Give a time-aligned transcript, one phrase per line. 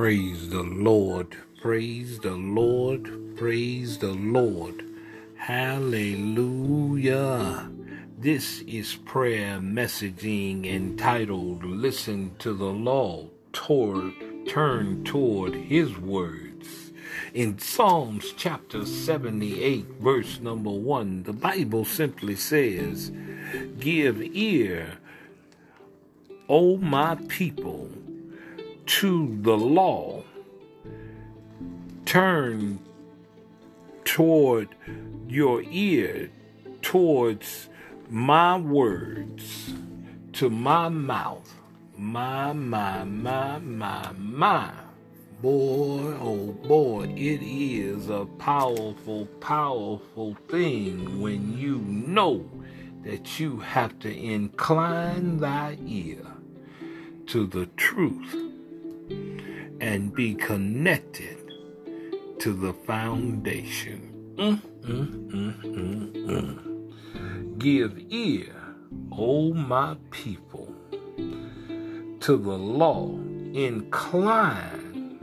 [0.00, 1.36] Praise the Lord.
[1.60, 3.36] Praise the Lord.
[3.36, 4.82] Praise the Lord.
[5.36, 6.40] Hallelujah.
[8.16, 14.14] This is prayer messaging entitled Listen to the Lord toward
[14.48, 16.92] turn toward his words.
[17.34, 23.12] In Psalms chapter 78 verse number 1, the Bible simply says,
[23.78, 24.96] "Give ear,
[26.48, 27.90] O my people,
[28.90, 30.20] to the law,
[32.04, 32.76] turn
[34.04, 34.68] toward
[35.28, 36.28] your ear
[36.82, 37.68] towards
[38.08, 39.72] my words,
[40.32, 41.54] to my mouth.
[41.96, 44.72] My, my, my, my, my.
[45.40, 52.44] Boy, oh boy, it is a powerful, powerful thing when you know
[53.04, 56.26] that you have to incline thy ear
[57.26, 58.49] to the truth
[59.80, 61.52] and be connected
[62.38, 64.34] to the foundation.
[64.36, 65.64] Mm, mm,
[66.26, 68.54] mm, Give ear,
[69.12, 70.74] O my people,
[72.20, 73.18] to the law.
[73.52, 75.18] Incline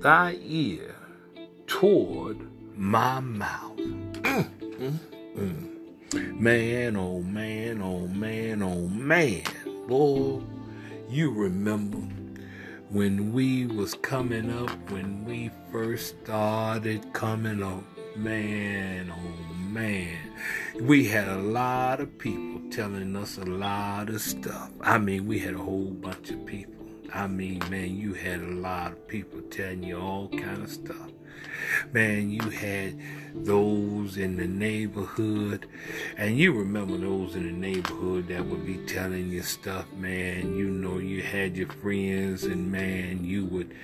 [0.00, 0.96] thy ear
[1.66, 2.38] toward
[2.76, 3.78] my mouth.
[6.12, 9.42] Man, oh man, oh man, oh man.
[9.88, 10.40] Boy,
[11.08, 11.98] you remember
[12.90, 17.82] when we was coming up, when we first started coming up,
[18.16, 20.18] man, oh man,
[20.80, 24.70] we had a lot of people telling us a lot of stuff.
[24.80, 26.83] I mean, we had a whole bunch of people.
[27.12, 31.10] I mean, man, you had a lot of people telling you all kind of stuff.
[31.92, 32.98] Man, you had
[33.34, 35.66] those in the neighborhood,
[36.16, 40.56] and you remember those in the neighborhood that would be telling you stuff, man.
[40.56, 43.74] You know, you had your friends, and man, you would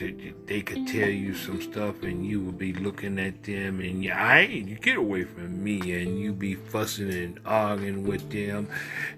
[0.00, 4.12] they could tell you some stuff and you would be looking at them and you,
[4.12, 8.68] I you get away from me and you be fussing and arguing with them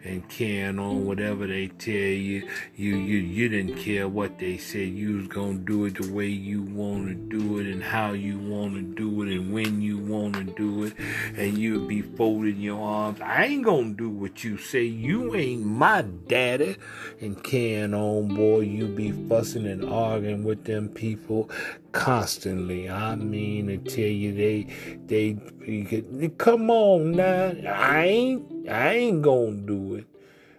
[0.03, 2.49] and carrying on whatever they tell you.
[2.75, 4.89] You, you, you didn't care what they said.
[4.89, 8.39] You was gonna do it the way you want to do it and how you
[8.39, 10.95] want to do it and when you want to do it.
[11.37, 13.21] And you'd be folding your arms.
[13.21, 14.83] I ain't gonna do what you say.
[14.83, 16.77] You ain't my daddy.
[17.21, 21.51] And carrying on, boy, you be fussing and arguing with them them people
[21.93, 22.89] constantly.
[22.89, 24.67] I mean to tell you they
[25.07, 25.35] they
[25.85, 27.53] could, come on now.
[27.69, 30.07] I ain't I ain't gonna do it.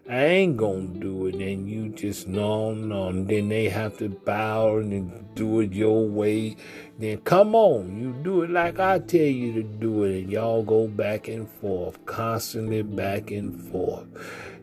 [0.09, 3.07] I ain't gonna do it, and you just no, no.
[3.07, 6.57] And then they have to bow and do it your way.
[6.99, 10.61] Then come on, you do it like I tell you to do it, and y'all
[10.61, 14.05] go back and forth, constantly back and forth.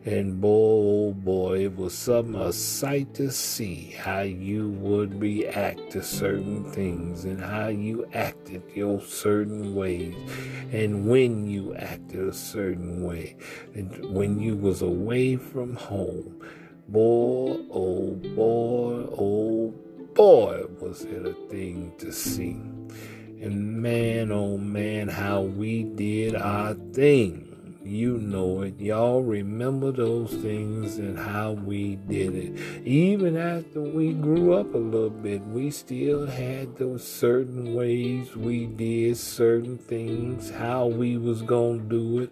[0.03, 5.91] And boy, oh boy, it was some a sight to see how you would react
[5.91, 10.15] to certain things and how you acted your certain ways
[10.71, 13.35] and when you acted a certain way.
[13.75, 16.41] And when you was away from home,
[16.87, 19.71] boy, oh boy, oh
[20.15, 22.59] boy, was it a thing to see.
[23.39, 27.50] And man, oh man, how we did our thing
[27.83, 28.79] you know it.
[28.79, 32.85] Y'all remember those things and how we did it.
[32.85, 38.65] Even after we grew up a little bit, we still had those certain ways we
[38.65, 42.31] did certain things, how we was going to do it,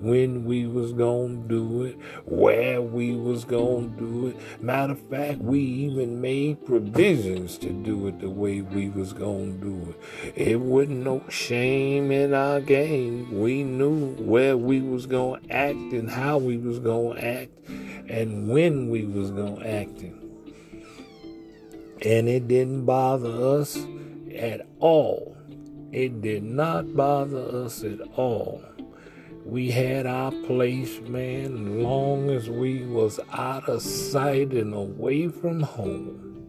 [0.00, 4.62] when we was going to do it, where we was going to do it.
[4.62, 9.60] Matter of fact, we even made provisions to do it the way we was going
[9.60, 10.40] to do it.
[10.50, 13.40] It wasn't no shame in our game.
[13.40, 17.50] We knew where we was going to act and how we was going to act
[18.08, 20.02] and when we was going to act.
[22.02, 23.78] And it didn't bother us
[24.34, 25.36] at all.
[25.92, 28.62] It did not bother us at all.
[29.44, 35.60] We had our place, man, long as we was out of sight and away from
[35.60, 36.48] home,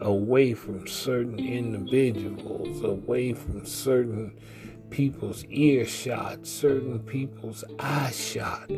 [0.00, 4.34] away from certain individuals, away from certain
[4.90, 8.70] people's earshot, certain people's eye shot,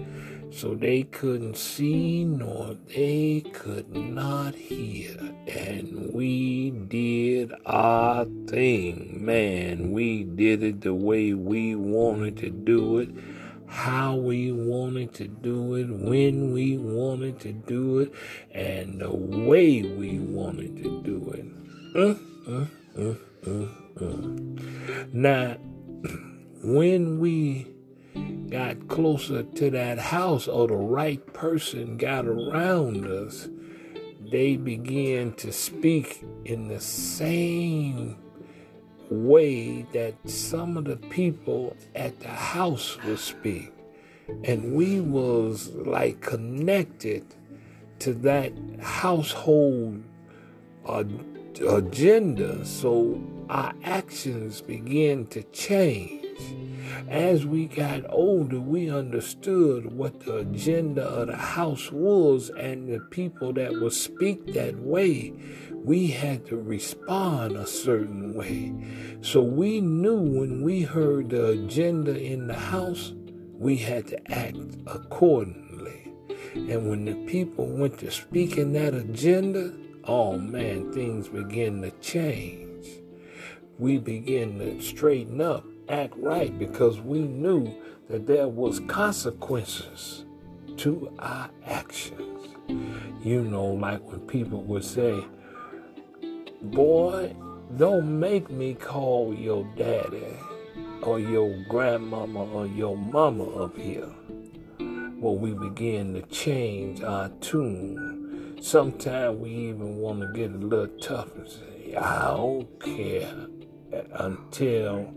[0.51, 5.17] so they couldn't see nor they could not hear.
[5.49, 9.93] And we did our thing, man.
[9.93, 13.09] We did it the way we wanted to do it,
[13.67, 18.13] how we wanted to do it, when we wanted to do it,
[18.53, 21.47] and the way we wanted to do it.
[21.97, 22.15] Uh,
[22.51, 22.67] uh,
[23.01, 23.17] uh.
[25.13, 25.57] Now,
[26.63, 27.67] when we
[28.49, 33.49] got closer to that house or the right person got around us,
[34.31, 38.17] they began to speak in the same
[39.11, 43.73] way that some of the people at the house would speak.
[44.45, 47.25] And we was like connected
[47.99, 50.03] to that household
[50.87, 51.05] uh,
[51.69, 52.65] agenda.
[52.65, 53.21] So
[53.51, 56.22] our actions began to change.
[57.09, 63.01] As we got older, we understood what the agenda of the house was, and the
[63.01, 65.33] people that would speak that way,
[65.73, 68.73] we had to respond a certain way.
[69.21, 73.13] So we knew when we heard the agenda in the house,
[73.59, 76.13] we had to act accordingly.
[76.55, 79.75] And when the people went to speak in that agenda,
[80.05, 82.87] oh man, things began to change.
[83.79, 87.75] We began to straighten up act right because we knew
[88.09, 90.25] that there was consequences
[90.77, 92.49] to our actions.
[93.23, 95.25] You know, like when people would say,
[96.63, 97.35] boy,
[97.77, 100.37] don't make me call your daddy
[101.03, 104.09] or your grandmama or your mama up here.
[104.79, 108.59] Well, we begin to change our tune.
[108.61, 113.47] Sometimes we even want to get a little tough and say, I don't care
[114.15, 115.15] until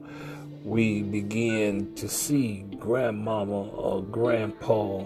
[0.65, 5.03] we begin to see grandmama or grandpa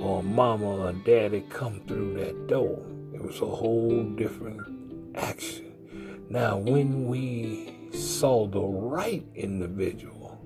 [0.00, 2.84] or mama or daddy come through that door.
[3.14, 4.60] It was a whole different
[5.14, 5.72] action.
[6.28, 10.38] Now, when we saw the right individual,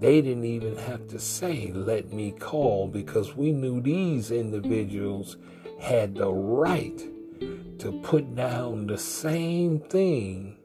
[0.00, 5.38] they didn't even have to say, let me call, because we knew these individuals
[5.80, 6.98] had the right
[7.78, 10.58] to put down the same thing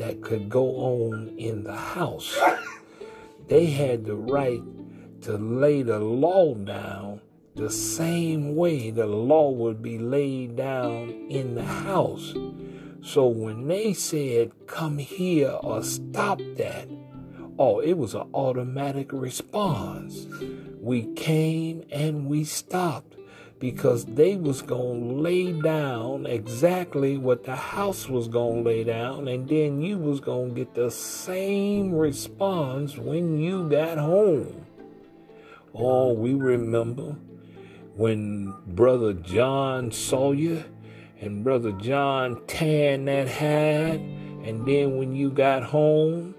[0.00, 2.36] that could go on in the house.
[3.48, 4.62] They had the right
[5.22, 7.20] to lay the law down
[7.54, 12.32] the same way the law would be laid down in the house.
[13.02, 16.88] So when they said, come here or stop that,
[17.58, 20.26] oh, it was an automatic response.
[20.80, 23.16] We came and we stopped
[23.60, 28.82] because they was going to lay down exactly what the house was going to lay
[28.82, 34.64] down and then you was going to get the same response when you got home.
[35.74, 37.14] Oh, we remember
[37.96, 40.64] when brother John saw you
[41.20, 46.34] and brother John tanned that hat and then when you got home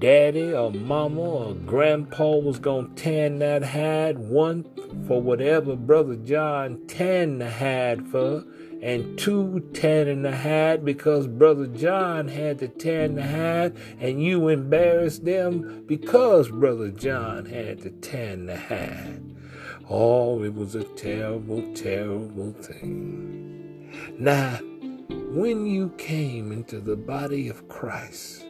[0.00, 4.64] daddy or mama or grandpa was gonna tan that hide one
[5.06, 8.44] for whatever brother John tanned the hide for,
[8.80, 14.48] and two tanning the hide because brother John had to tan the hide, and you
[14.48, 19.22] embarrassed them because brother John had to tan the hide.
[19.90, 23.92] Oh, it was a terrible, terrible thing.
[24.18, 24.60] Now,
[25.32, 28.46] when you came into the body of Christ,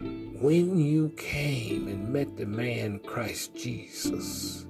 [0.00, 4.66] when you came and met the man Christ Jesus,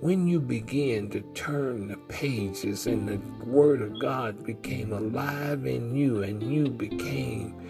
[0.00, 5.96] when you began to turn the pages and the Word of God became alive in
[5.96, 7.68] you and you became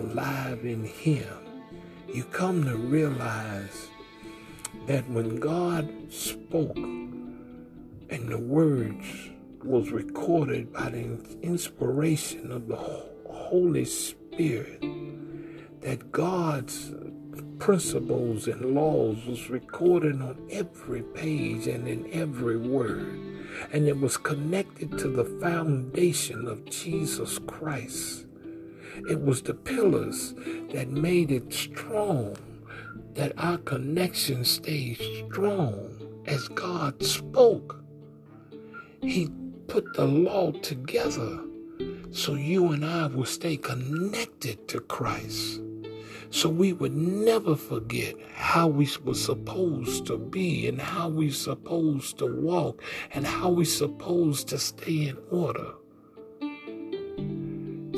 [0.00, 1.28] alive in Him,
[2.12, 3.88] you come to realize
[4.86, 9.28] that when God spoke and the words
[9.62, 12.76] was recorded by the inspiration of the
[13.28, 14.82] Holy Spirit,
[15.86, 16.92] that God's
[17.60, 23.20] principles and laws was recorded on every page and in every word.
[23.72, 28.26] And it was connected to the foundation of Jesus Christ.
[29.08, 30.34] It was the pillars
[30.72, 32.36] that made it strong,
[33.14, 37.80] that our connection stayed strong as God spoke.
[39.02, 39.30] He
[39.68, 41.44] put the law together
[42.10, 45.60] so you and I will stay connected to Christ
[46.30, 52.18] so we would never forget how we were supposed to be and how we supposed
[52.18, 55.72] to walk and how we supposed to stay in order.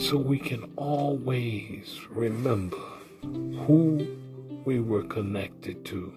[0.00, 2.78] So we can always remember
[3.22, 4.16] who
[4.64, 6.12] we were connected to,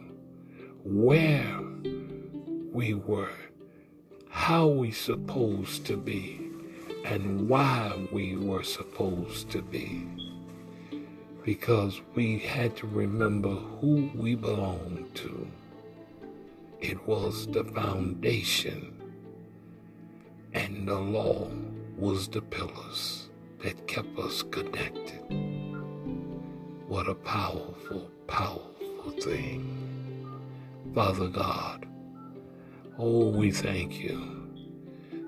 [0.84, 1.60] where
[2.72, 3.32] we were,
[4.30, 6.52] how we supposed to be,
[7.06, 10.06] and why we were supposed to be
[11.44, 15.48] because we had to remember who we belonged to.
[16.80, 18.94] It was the foundation,
[20.54, 21.48] and the law
[21.98, 23.30] was the pillars
[23.64, 25.22] that kept us connected.
[26.88, 29.78] What a powerful, powerful thing.
[30.94, 31.88] Father God,
[32.98, 34.42] oh, we thank you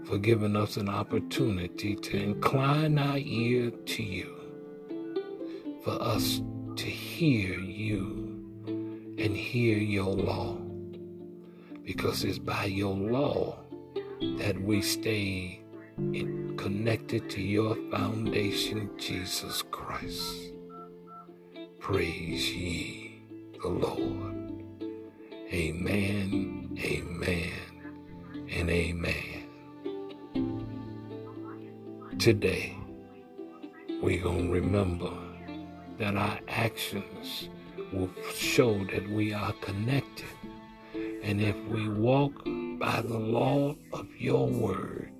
[0.05, 4.42] for giving us an opportunity to incline our ear to you,
[5.83, 6.41] for us
[6.77, 8.41] to hear you
[9.17, 10.57] and hear your law,
[11.83, 13.59] because it's by your law
[14.37, 15.59] that we stay
[16.57, 20.53] connected to your foundation, Jesus Christ.
[21.79, 23.21] Praise ye
[23.61, 24.63] the Lord.
[25.51, 27.51] Amen, amen,
[28.49, 29.43] and amen.
[32.17, 32.77] Today,
[34.01, 35.11] we're going to remember
[35.97, 37.49] that our actions
[37.91, 40.25] will show that we are connected.
[41.23, 42.43] And if we walk
[42.79, 45.11] by the law of your word,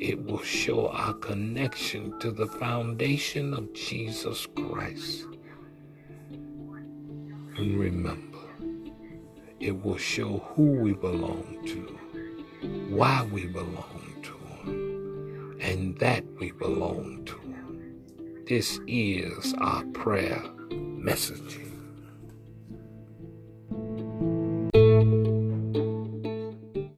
[0.00, 5.26] it will show our connection to the foundation of Jesus Christ.
[6.30, 8.38] And remember,
[9.60, 11.98] it will show who we belong to,
[12.94, 14.38] why we belong to
[15.60, 17.47] and that we belong to.
[18.48, 21.67] This is our prayer message.